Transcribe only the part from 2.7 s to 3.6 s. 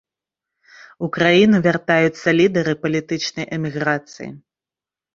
палітычнай